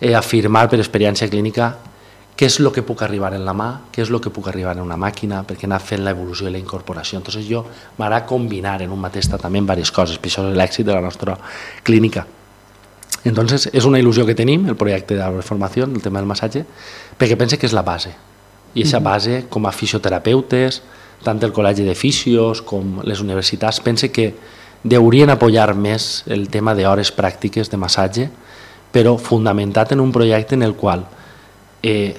[0.00, 1.72] eh, afirmar per experiència clínica
[2.34, 4.72] què és el que puc arribar en la mà, què és el que puc arribar
[4.74, 7.20] en una màquina, perquè anar fent l'evolució i la incorporació.
[7.20, 7.62] Entonces jo
[7.98, 11.38] m'agrada combinar en un mateix tractament diverses coses, per això és l'èxit de la nostra
[11.86, 12.26] clínica.
[13.24, 16.64] Entonces és una il·lusió que tenim, el projecte de la formació, el tema del massatge,
[17.18, 18.12] perquè pense que és la base.
[18.74, 20.82] I aquesta base, com a fisioterapeutes,
[21.24, 24.34] tant el col·legi de fisios com les universitats, pense que
[24.84, 28.28] deurien apoyar més el tema d'hores pràctiques de massatge,
[28.92, 31.06] però fundamentat en un projecte en el qual
[31.82, 32.14] eh,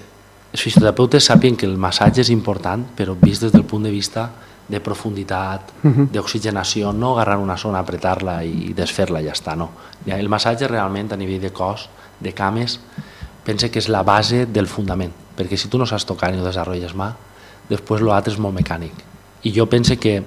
[0.51, 4.29] els fisioterapeutes sàpien que el massatge és important, però vist des del punt de vista
[4.67, 6.10] de profunditat, uh -huh.
[6.12, 9.69] d'oxigenació, no agarrar una zona, apretar-la i desfer-la i ja està, no.
[10.06, 12.80] El massatge realment a nivell de cos, de cames,
[13.43, 16.43] pense que és la base del fundament, perquè si tu no saps tocar ni ho
[16.43, 17.13] desenvolupes mà,
[17.69, 18.93] després l'altre és molt mecànic.
[19.43, 20.23] I jo pense que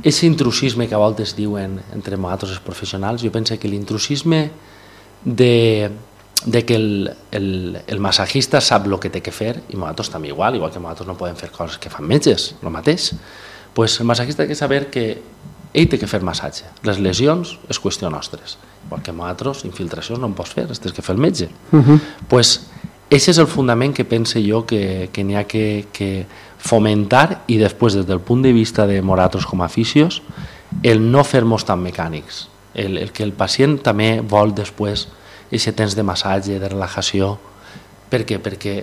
[0.00, 4.50] aquest intrusisme que a voltes diuen entre nosaltres els professionals, jo penso que l'intrusisme
[5.24, 5.90] de,
[6.46, 10.28] de que el, el, el massajista sap el que té que fer, i nosaltres també
[10.28, 13.12] igual, igual que nosaltres no podem fer coses que fan metges, el mateix,
[13.74, 15.06] pues el massajista té que saber que
[15.72, 16.66] ell té que fer massatge.
[16.88, 18.56] Les lesions és qüestió nostres.
[18.86, 21.50] Igual que nosaltres, infiltracions no en pots fer, tens que fer el metge.
[21.72, 22.00] Uh -huh.
[22.28, 22.58] pues,
[23.10, 26.26] Aquest és el fundament que pense jo que, que n'hi ha que, que
[26.62, 30.20] fomentar i després des del punt de vista de nosaltres com a aficios
[30.86, 35.08] el no fer-nos tan mecànics, el, el que el pacient també vol després
[35.58, 37.34] aquest temps de massatge, de relajació.
[38.10, 38.38] Per què?
[38.42, 38.74] Perquè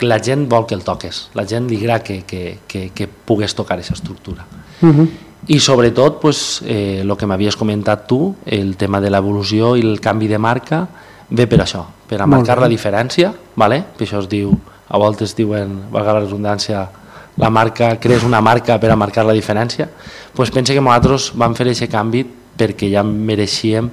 [0.00, 3.54] la gent vol que el toques, la gent li agrada que, que, que, que pugues
[3.54, 4.46] tocar aquesta estructura.
[4.82, 5.08] Uh -huh.
[5.48, 10.00] I sobretot, pues, eh, el que m'havies comentat tu, el tema de l'evolució i el
[10.00, 10.88] canvi de marca,
[11.30, 13.84] ve per això, per a marcar la diferència, vale?
[13.96, 16.88] per això es diu, a voltes diuen, valga la redundància,
[17.36, 19.88] la marca, crees una marca per a marcar la diferència,
[20.34, 22.24] pues pense que nosaltres vam fer aquest canvi
[22.56, 23.90] perquè ja mereixíem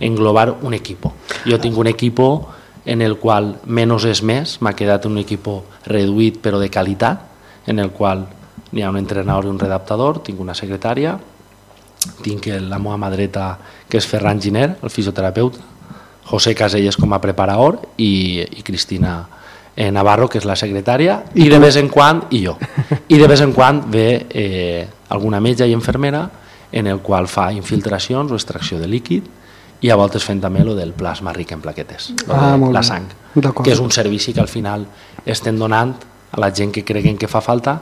[0.00, 1.12] englobar un equipo.
[1.46, 2.48] Jo tinc un equipo
[2.84, 7.20] en el qual menys és més, m'ha quedat un equipo reduït però de qualitat,
[7.66, 8.26] en el qual
[8.72, 11.16] n'hi ha un entrenador i un redactador, tinc una secretària,
[12.24, 13.54] tinc la meva mà dreta
[13.88, 15.62] que és Ferran Giner, el fisioterapeuta,
[16.24, 19.18] José Caselles com a preparador i, i Cristina
[19.92, 22.54] Navarro, que és la secretària, i, i de vez en quan, i jo,
[23.08, 26.28] i de vez en quan ve eh, alguna metge i infermera
[26.74, 29.28] en el qual fa infiltracions o extracció de líquid
[29.86, 33.06] i a voltes fent també el del plasma ric en plaquetes, ah, de la sang,
[33.62, 34.88] que és un servici que al final
[35.24, 35.94] estem donant
[36.34, 37.76] a la gent que creguen que fa falta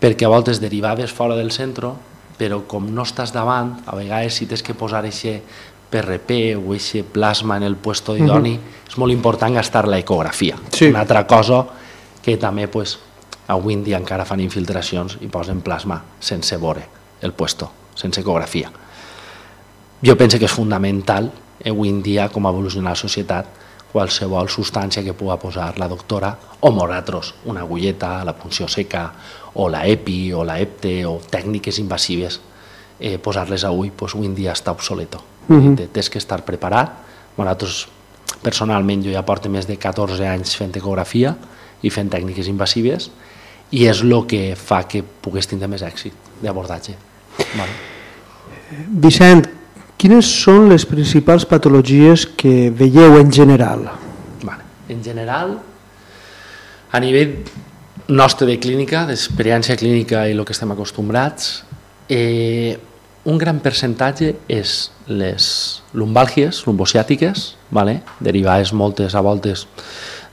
[0.00, 1.92] perquè a voltes derivaves fora del centre
[2.38, 5.60] però com no estàs davant, a vegades si tens que posar aquest
[5.92, 8.88] PRP o aquest plasma en el puesto idoni, uh -huh.
[8.88, 10.56] és molt important gastar la ecografia.
[10.72, 10.88] Sí.
[10.88, 11.66] Una altra cosa
[12.22, 12.98] que també pues,
[13.46, 16.88] avui en dia encara fan infiltracions i posen plasma sense vore
[17.20, 18.70] el puesto sense ecografia.
[20.04, 21.30] Jo penso que és fundamental
[21.64, 23.62] avui en dia com evolucionar la societat
[23.94, 29.04] qualsevol substància que pugui posar la doctora o moratros, una agulleta, la punció seca
[29.54, 32.40] o la EPI o la EPTE o tècniques invasives,
[32.98, 35.22] eh, posar-les avui, pues, avui en dia està obsoleto.
[35.48, 35.88] Uh -huh.
[35.92, 36.90] Tens que estar preparat.
[37.36, 37.86] Nosaltres,
[38.42, 41.36] personalment, jo ja porto més de 14 anys fent ecografia
[41.82, 43.10] i fent tècniques invasives
[43.70, 46.94] i és el que fa que pogués tindre més èxit d'abordatge.
[47.54, 47.74] Vale.
[49.04, 49.44] Vicent,
[50.00, 53.86] quines són les principals patologies que veieu en general?
[54.42, 54.64] Vale.
[54.88, 55.54] En general,
[56.90, 57.38] a nivell
[58.08, 61.64] nostre de clínica, d'experiència clínica i el que estem acostumbrats,
[62.08, 62.76] eh,
[63.24, 64.74] un gran percentatge és
[65.08, 65.46] les
[65.96, 68.02] lumbàlgies, lumbociàtiques, vale?
[68.20, 69.64] derivades moltes a voltes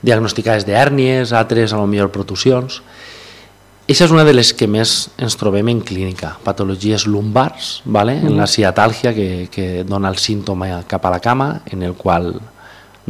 [0.02, 2.82] diagnosticades d'hèrnies, altres a lo millor protusions,
[3.90, 8.14] Eixa és una de les que més ens trobem en clínica, patologies lumbars, vale?
[8.14, 12.30] en la ciatàlgia que, que dona el símptoma cap a la cama, en el qual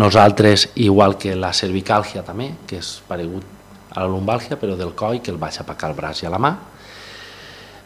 [0.00, 3.44] nosaltres, igual que la cervicàlgia també, que és paregut
[3.92, 6.40] a la lumbàlgia, però del coll, que el baixa per al braç i a la
[6.40, 6.54] mà.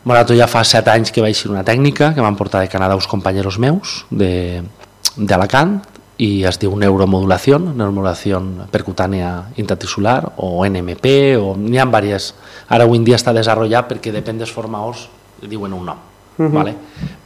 [0.07, 2.95] Morato ja fa set anys que vaig ser una tècnica que m'han portat de Canadà
[2.95, 5.81] uns companys meus d'Alacant,
[6.19, 8.41] i es diu neuromodulació, neuromodulació
[8.73, 12.33] percutània intratisular o NMP, o n'hi ha diverses.
[12.69, 15.09] Ara avui en dia està desenvolupat perquè depèn dels formadors,
[15.43, 15.99] diuen un nom.
[16.39, 16.53] Uh -huh.
[16.53, 16.75] vale?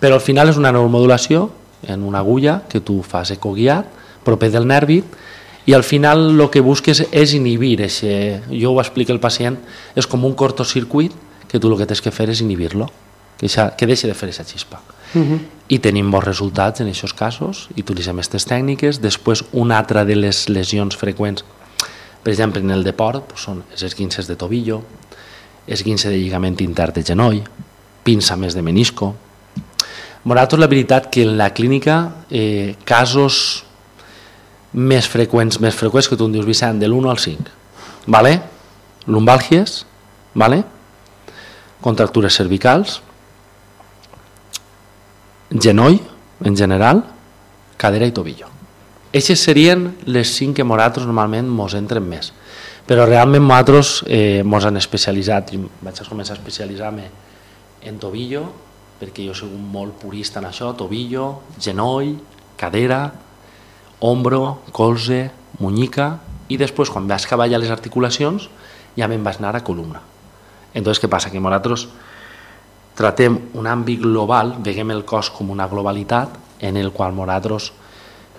[0.00, 1.50] Però al final és una neuromodulació
[1.86, 3.86] en una agulla que tu fas ecoguiat,
[4.24, 5.04] proper del nervi,
[5.66, 9.58] i al final el que busques és inhibir, eixe, jo ho explico al pacient,
[9.94, 11.12] és com un cortocircuit
[11.48, 12.88] que tu el que tens que fer és inhibir-lo,
[13.38, 14.80] que, que deixi de fer aquesta xispa.
[15.14, 15.38] Uh -huh.
[15.68, 18.98] I tenim bons resultats en aquests casos, i utilitzem aquestes tècniques.
[19.00, 21.44] Després, una altra de les lesions freqüents,
[22.22, 24.82] per exemple, en el deport, doncs són els esguinces de tobillo,
[25.66, 27.42] esguince de lligament intern de genoll,
[28.02, 29.14] pinça més de menisco.
[30.24, 33.64] Moratos, la veritat que en la clínica eh, casos
[34.72, 37.50] més freqüents, més freqüents que tu em dius, Vicent, de l'1 al 5.
[38.06, 38.40] Vale?
[39.06, 39.86] Lumbàlgies,
[40.34, 40.64] vale?
[41.80, 43.00] contractures cervicals,
[45.50, 45.98] genoll,
[46.44, 47.04] en general,
[47.76, 48.48] cadera i tobillo.
[49.12, 52.30] Eixes serien les cinc que nosaltres normalment mos entren més.
[52.86, 57.08] Però realment nosaltres eh, mos han especialitzat, i vaig començar a especialitzar-me
[57.86, 58.44] en tobillo,
[59.00, 62.14] perquè jo soc molt purista en això, tobillo, genoll,
[62.60, 63.06] cadera,
[64.00, 68.48] ombro, colze, muñica i després quan vas ja les articulacions
[68.96, 70.00] ja me'n vas anar a columna.
[70.74, 71.30] Entonces, què passa?
[71.30, 71.88] Que nosaltres
[73.00, 77.70] tratem un àmbit global, veiem el cos com una globalitat en el qual nosaltres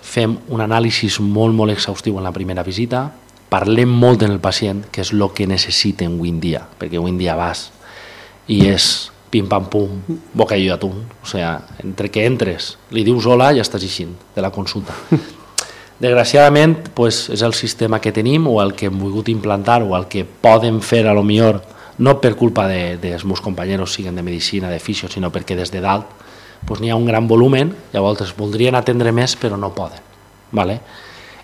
[0.02, 3.08] fem un anàlisi molt, molt exhaustiu en la primera visita,
[3.50, 7.12] parlem molt en el pacient, que és el que necessiten avui en dia, perquè avui
[7.12, 7.70] en dia vas
[8.48, 10.00] i és pim pam pum,
[10.34, 14.42] bocadillo atún, o sea, entre que entres, li dius hola i ja estàs eixint de
[14.44, 14.94] la consulta.
[16.02, 20.08] Desgraciadament, pues, és el sistema que tenim o el que hem volgut implantar o el
[20.10, 21.62] que poden fer a lo millor,
[21.98, 25.56] no per culpa de, de dels meus companys siguen de medicina, de fisio, sinó perquè
[25.56, 26.06] des de dalt
[26.66, 30.12] pues, n'hi ha un gran volumen, llavors voldrien atendre més però no poden.
[30.52, 30.80] ¿vale?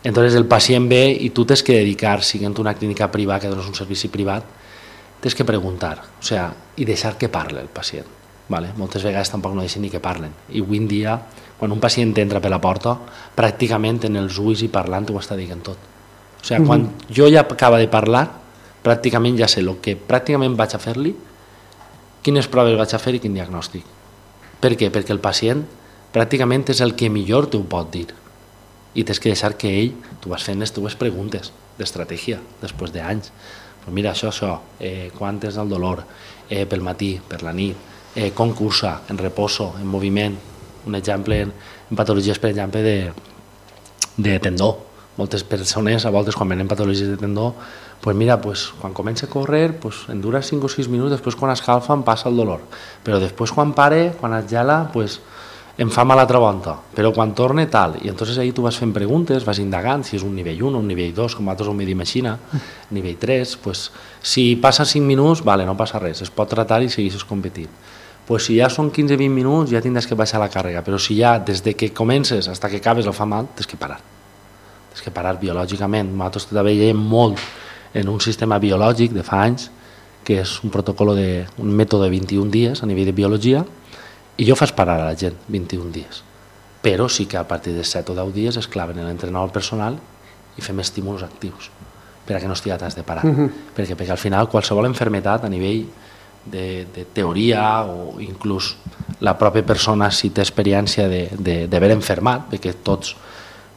[0.04, 3.66] Entonces el pacient ve i tu tens que dedicar, siguent una clínica privada que dones
[3.66, 4.44] un servici privat,
[5.20, 8.06] tens que preguntar, o sea, i deixar que parle el pacient.
[8.48, 8.70] Vale?
[8.78, 10.30] Moltes vegades tampoc no deixen ni que parlen.
[10.54, 11.18] I avui en dia,
[11.58, 12.94] quan un pacient entra per la porta,
[13.36, 15.76] pràcticament en els ulls i parlant ho està dient tot.
[16.38, 17.14] O sigui, quan mm -hmm.
[17.16, 18.30] jo ja acaba de parlar,
[18.88, 21.12] pràcticament ja sé el que pràcticament vaig a fer-li,
[22.24, 23.84] quines proves vaig a fer i quin diagnòstic.
[24.58, 24.88] Per què?
[24.94, 25.62] Perquè el pacient
[26.14, 28.08] pràcticament és el que millor t'ho pot dir.
[28.96, 33.30] I tens que deixar que ell, tu vas fent les teves preguntes d'estratègia, després d'anys.
[33.82, 36.02] Però mira, això, això, eh, quant és el dolor,
[36.48, 37.76] eh, pel matí, per la nit,
[38.16, 40.34] eh, com cursa, en reposo, en moviment,
[40.86, 41.52] un exemple en,
[41.90, 43.12] en patologies, per exemple, de,
[44.16, 44.72] de tendó.
[45.18, 47.52] Moltes persones, a voltes, quan venen patologies de tendó,
[48.00, 51.34] pues mira, pues, quan comença a córrer, pues, en dura 5 o 6 minuts, després
[51.36, 52.62] quan escalfa em passa el dolor.
[53.04, 55.20] Però després quan pare, quan es gela, pues,
[55.78, 57.96] em fa mal altra volta, però quan torne tal.
[58.02, 60.80] I entonces ahí tu vas fent preguntes, vas indagant si és un nivell 1 o
[60.80, 62.22] un nivell 2, com nosaltres ho medim així,
[62.90, 66.90] nivell 3, pues, si passa 5 minuts, vale, no passa res, es pot tratar i
[66.90, 67.70] segueixes competint
[68.28, 71.38] pues si ja són 15-20 minuts ja tindràs que baixar la càrrega, però si ja
[71.40, 74.02] des de que comences fins que acabes el fa mal, tens que parar.
[74.92, 76.12] Tens que parar biològicament.
[76.12, 77.40] Nosaltres també veiem molt
[77.94, 79.70] en un sistema biològic de fa anys,
[80.24, 83.64] que és un protocol de un mètode de 21 dies a nivell de biologia,
[84.36, 86.22] i jo fas parar a la gent 21 dies.
[86.82, 89.98] Però sí que a partir de 7 o 10 dies es claven en l'entrenador personal
[90.58, 91.70] i fem estímuls actius
[92.28, 93.24] per a que no estigui atrás de parar.
[93.24, 93.50] Uh -huh.
[93.74, 95.86] perquè, perquè al final qualsevol enfermetat a nivell
[96.44, 98.76] de, de teoria o inclús
[99.20, 103.16] la pròpia persona si té experiència d'haver enfermat, perquè tots,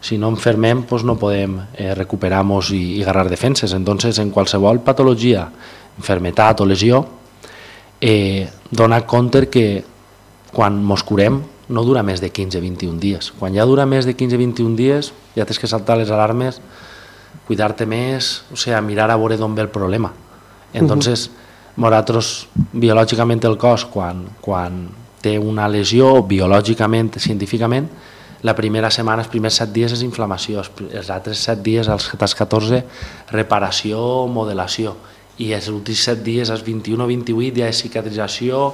[0.01, 3.73] si no enfermem, doncs no podem eh, recuperar-nos i, i agarrar defenses.
[3.77, 5.45] Entonces, en qualsevol patologia,
[5.97, 7.03] enfermetat o lesió,
[8.01, 9.83] eh, dona compte que
[10.51, 11.39] quan mos curem
[11.71, 13.31] no dura més de 15-21 dies.
[13.39, 16.59] Quan ja dura més de 15-21 dies, ja tens que saltar les alarmes,
[17.47, 20.11] cuidar-te més, o sigui, mirar a veure d'on ve el problema.
[20.73, 21.41] Entonces, uh -huh
[21.75, 24.83] nosaltres, biològicament el cos, quan, quan
[25.21, 27.87] té una lesió, biològicament, científicament,
[28.41, 32.81] la primera setmana, els primers set dies és inflamació, els altres set dies, els 14,
[33.31, 34.95] reparació, modelació,
[35.41, 38.71] i els últims set dies, els 21 o 28, ja és cicatrització,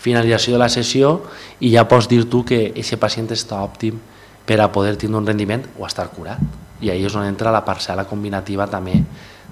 [0.00, 1.12] finalització de la sessió,
[1.60, 4.00] i ja pots dir tu que aquest pacient està òptim
[4.46, 6.40] per a poder tindre un rendiment o estar curat.
[6.80, 8.96] I ahí és on entra la parcel·la combinativa també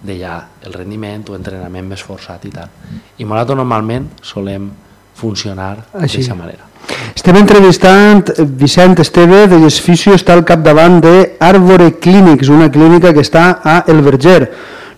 [0.02, 2.70] de ja el rendiment o entrenament més forçat i tal.
[3.18, 4.70] I nosaltres normalment solem
[5.18, 6.64] funcionar d'aquesta manera.
[7.14, 13.26] Estem entrevistant Vicent Esteve de Gesficio, està al capdavant de Arbore Clínics, una clínica que
[13.26, 14.42] està a El Verger.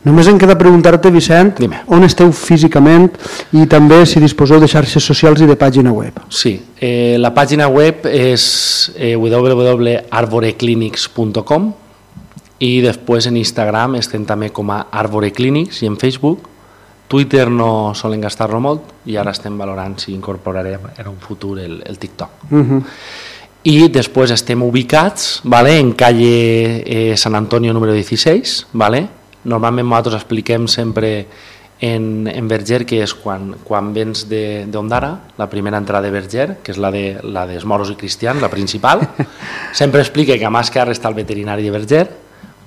[0.05, 1.83] Només em queda preguntar-te, Vicent, Dime.
[1.93, 3.11] on esteu físicament
[3.53, 6.13] i també si disposeu de xarxes socials i de pàgina web.
[6.33, 11.73] Sí, eh, la pàgina web és eh, www.arboreclinics.com
[12.61, 16.39] i després en Instagram estem també com a Arbore Clinics i en Facebook.
[17.11, 21.81] Twitter no solen gastar-lo molt i ara estem valorant si incorporarem en un futur el,
[21.85, 22.31] el TikTok.
[22.51, 22.79] Uh Mhm.
[22.79, 22.85] -huh.
[23.63, 28.69] I després estem ubicats vale, en calle eh, San Antonio número 16.
[28.73, 29.09] Vale?
[29.45, 31.27] Normalment nosaltres expliquem sempre
[31.81, 36.73] en, en Verger, que és quan, quan vens d'Ondara, la primera entrada de Verger, que
[36.73, 39.01] és la de la dels moros i cristians, la principal,
[39.73, 42.09] sempre explica que a mà esquerra està el veterinari de Verger,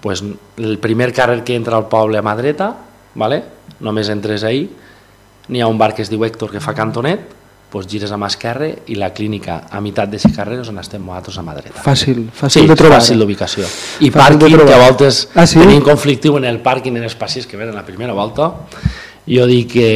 [0.02, 0.24] pues,
[0.58, 2.76] el primer carrer que entra al poble a mà dreta,
[3.16, 3.44] vale?
[3.84, 4.70] Només entres ahir,
[5.50, 7.20] n'hi ha un bar que es diu Héctor que fa cantonet,
[7.74, 11.02] pues gires a mà esquerra i la clínica a meitat d'aquest carrer és on estem
[11.02, 11.82] nosaltres a mà dreta.
[11.82, 13.00] Fàcil, fàcil sí, de trobar.
[13.02, 13.66] fàcil d'ubicació.
[14.06, 15.58] I Fàcil de pàrquing, que a voltes Ah, sí?
[15.60, 18.52] tenim conflictiu en el pàrquing en els passis que venen la primera volta.
[19.26, 19.88] Jo dic que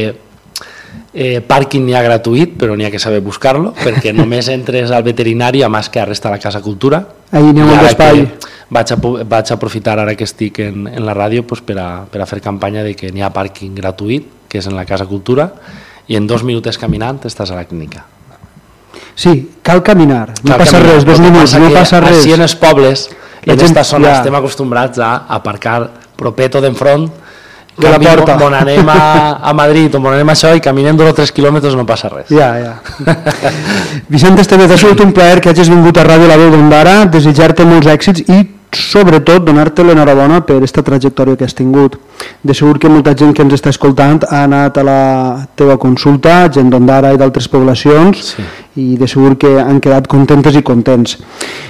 [1.14, 5.04] eh, pàrquing n'hi ha gratuït, però n'hi ha que saber buscar-lo, perquè només entres al
[5.06, 7.04] veterinari, a mà esquerra està la Casa Cultura.
[7.30, 8.24] Ahí n'hi ha molt d'espai.
[8.26, 11.78] que Vaig, a, vaig a aprofitar ara que estic en, en la ràdio pues, per,
[11.80, 14.84] a, per a fer campanya de que n'hi ha pàrquing gratuït, que és en la
[14.84, 15.48] Casa Cultura,
[16.08, 18.04] i en dos minuts caminant estàs a la clínica.
[19.18, 20.94] Sí, cal caminar, no Cal passa caminar.
[20.94, 22.18] res, dos minuts, no passa res.
[22.20, 23.08] Així en els pobles,
[23.46, 24.18] La en aquesta zona ja.
[24.20, 25.78] estem acostumbrats a aparcar
[26.16, 27.08] propeto d'enfront,
[27.78, 28.34] De la porta.
[28.44, 31.76] on anem a, a Madrid, on anem a això, i caminem dos o tres quilòmetres
[31.78, 32.28] no passa res.
[32.28, 32.72] Ja, ja.
[34.10, 37.64] Vicent Estevez, ha sigut un plaer que hagis vingut a Ràdio La Veu d'Ondara, desitjar-te
[37.68, 38.40] molts èxits i
[38.72, 41.96] sobretot donar-te l'enhorabona per aquesta trajectòria que has tingut.
[42.42, 45.02] De segur que molta gent que ens està escoltant ha anat a la
[45.56, 48.42] teva consulta, gent d'Ondara i d'altres poblacions, Sí.
[48.76, 51.18] i de segur que han quedat contentes i contents.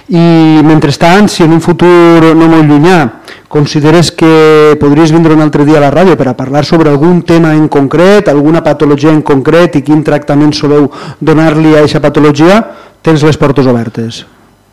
[0.08, 3.10] I mentrestant, si en un futur no molt llunyà
[3.48, 7.22] consideres que podries vindre un altre dia a la ràdio per a parlar sobre algun
[7.22, 12.60] tema en concret, alguna patologia en concret i quin tractament soleu donar-li a aquesta patologia,
[13.00, 14.26] tens les portes obertes.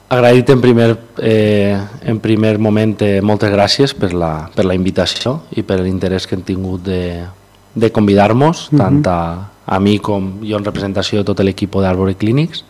[0.08, 5.40] Agrair-te en primer, eh, en primer moment eh, moltes gràcies per la, per la invitació
[5.58, 7.26] i per l'interès que hem tingut de,
[7.74, 9.20] de convidar-nos, tant a,
[9.66, 12.64] a mi com jo en representació de tot l'equip d'Arbore Clínics.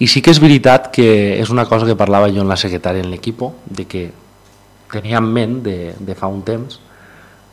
[0.00, 1.10] I sí que és veritat que
[1.42, 4.06] és una cosa que parlava jo en la secretària en l'equip, de que
[4.92, 6.78] tenia en ment de, de fa un temps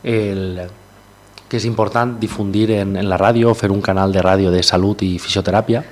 [0.04, 0.62] el,
[1.48, 5.02] que és important difundir en, en la ràdio, fer un canal de ràdio de salut
[5.04, 5.84] i fisioteràpia,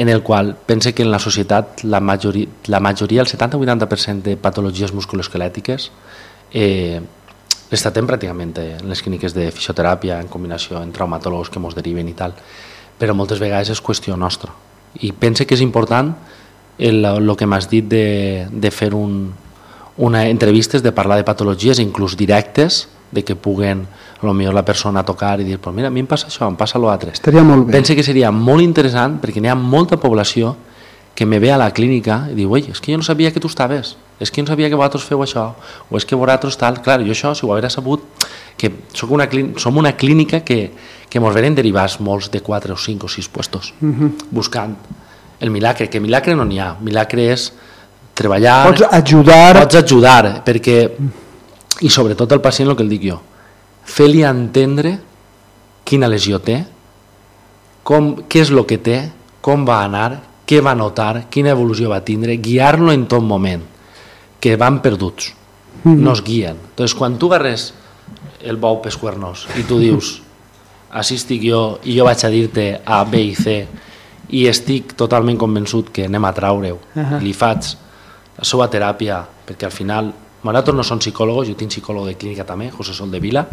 [0.00, 4.36] en el qual pense que en la societat la majoria, la majoria el 70-80% de
[4.40, 5.90] patologies musculoesquelètiques
[6.56, 7.02] eh,
[7.70, 12.08] les tractem pràcticament en les clíniques de fisioteràpia en combinació amb traumatòlegs que ens deriven
[12.08, 12.32] i tal,
[12.96, 14.56] però moltes vegades és qüestió nostra.
[15.04, 16.14] I pense que és important
[16.78, 19.34] el, el que m'has dit de, de fer un,
[20.00, 23.86] una entrevistes, de parlar de patologies, inclús directes, de que puguen
[24.20, 26.48] a lo millor la persona tocar i dir, pues mira, a mi em passa això,
[26.48, 27.12] em passa l'altre.
[27.16, 27.78] Estaria molt bé.
[27.78, 30.56] Pense que seria molt interessant perquè n'hi ha molta població
[31.14, 33.40] que me ve a la clínica i diu, oi, és que jo no sabia que
[33.42, 35.50] tu estaves, és que jo no sabia que vosaltres feu això,
[35.90, 38.06] o és que vosaltres tal, clar, jo això, si ho haguera sabut,
[38.56, 40.70] que soc una clínica, som una clínica que,
[41.10, 43.74] que mos venen derivats molts de 4 o 5 o 6 puestos,
[44.30, 44.76] buscant
[45.40, 47.50] el milagre, que milagre no n'hi ha, milagre és
[48.14, 48.68] treballar...
[48.68, 49.56] Pots ajudar...
[49.60, 50.78] Pots ajudar, perquè,
[51.80, 53.20] i sobretot el pacient, el que el dic jo,
[53.86, 54.98] fer-li entendre
[55.86, 56.60] quina lesió té,
[57.86, 58.98] com, què és el que té,
[59.40, 63.62] com va anar, què va notar, quina evolució va tindre, guiar-lo en tot moment,
[64.40, 65.32] que van perduts,
[65.84, 66.58] no es guien.
[66.72, 67.70] Entonces, quan tu agarres
[68.40, 70.18] el bou pescuernos i tu dius,
[70.90, 73.60] així estic jo i jo vaig a dir-te A, B i C
[74.34, 77.20] i estic totalment convençut que anem a traure-ho, uh -huh.
[77.20, 77.76] li faig
[78.38, 82.46] la seva teràpia, perquè al final nosaltres no som psicòlegs, jo tinc psicòleg de clínica
[82.48, 83.46] també, José Sol de Vila,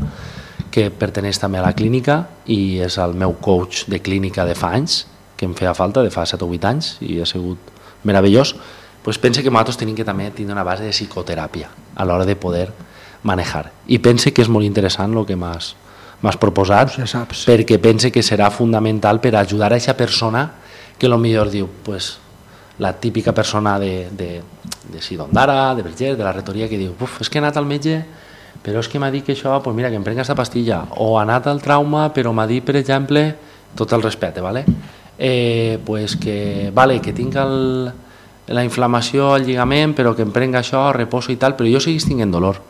[0.71, 4.73] que perteneix també a la clínica i és el meu coach de clínica de fa
[4.77, 5.05] anys,
[5.37, 7.73] que em feia falta, de fa 7 o 8 anys, i ha sigut
[8.07, 8.55] meravellós,
[9.03, 12.35] pues pense que nosaltres tenim que també tindre una base de psicoteràpia a l'hora de
[12.35, 12.71] poder
[13.23, 13.71] manejar.
[13.87, 15.75] I pense que és molt interessant el que m'has
[16.21, 17.45] m'has proposat, Ja saps.
[17.47, 20.51] perquè pense que serà fundamental per ajudar a aquesta persona
[20.97, 22.17] que lo millor diu, pues,
[22.79, 24.41] la típica persona de, de,
[24.91, 27.65] de Sidondara, de Berger, de la retoria, que diu, uf, és que he anat al
[27.69, 28.01] metge,
[28.63, 31.17] però és que m'ha dit que això, pues mira, que em prenga aquesta pastilla, o
[31.17, 33.29] ha anat al trauma, però m'ha dit, per exemple,
[33.75, 34.65] tot el respecte, ¿vale?
[35.17, 37.91] eh, pues que, vale, que tinc el,
[38.47, 42.05] la inflamació al lligament, però que em prenga això, reposo i tal, però jo seguís
[42.07, 42.61] tinguent dolor.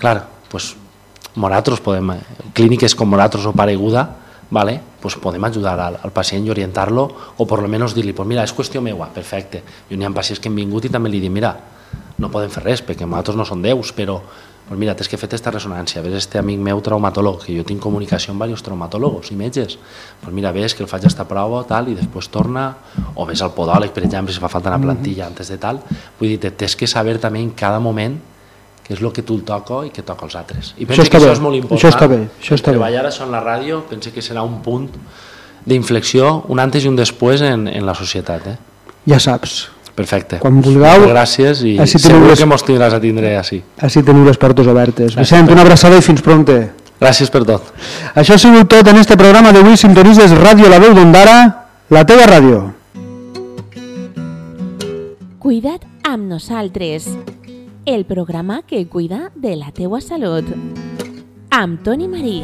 [0.00, 0.18] Clar,
[0.50, 0.74] pues,
[1.36, 2.14] nosaltres podem,
[2.54, 4.08] clíniques com nosaltres o pareguda,
[4.50, 4.80] vale?
[5.00, 8.44] pues podem ajudar al, al pacient i orientar-lo o per lo menos dir-li, pues mira,
[8.44, 9.62] és qüestió meua, perfecte.
[9.88, 11.54] I n'hi ha pacients que han vingut i també li dic, mira,
[12.20, 14.20] no podem fer res perquè nosaltres no som déus, però
[14.70, 17.80] pues mira, tens que fer aquesta ressonància, ves este amic meu traumatòleg, que jo tinc
[17.82, 19.78] comunicació amb diversos traumatòlegs i metges,
[20.22, 22.68] pues mira, ves que el faig esta prova tal, i després torna,
[23.16, 25.80] o ves al podòleg, per exemple, si fa falta una plantilla antes de tal,
[26.20, 28.20] vull dir, tens que saber també en cada moment
[28.90, 30.74] què és el que tu el toco i que toca els altres.
[30.76, 31.78] I pense està que bé, això és molt important.
[31.78, 32.78] això està bé, això està bé.
[32.80, 34.88] Treballar això en la ràdio, pense que serà un punt
[35.64, 38.46] d'inflexió, un antes i un després en, en la societat.
[38.48, 38.56] Eh?
[39.06, 40.38] Ja saps, Perfecte.
[40.40, 43.58] Quan vulgueu, gràcies i segur les- que mos tindràs a tindre així.
[43.78, 45.14] així teniu les portes obertes.
[45.18, 46.70] Vicent, una abraçada i fins pronte.
[47.00, 47.62] Gràcies per tot.
[48.14, 49.76] Això ha sigut tot en este programa d'avui.
[49.76, 52.72] Sintonitzes Ràdio La Veu d'Ondara, la teva ràdio.
[55.38, 57.08] Cuida't amb nosaltres.
[57.90, 60.46] El programa que cuida de la teua salut.
[61.50, 62.36] Amb Toni Marí.